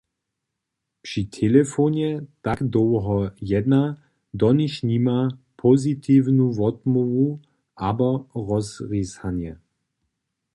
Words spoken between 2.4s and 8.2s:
tak dołho jedna, doniž nima pozitiwnu wotmołwu abo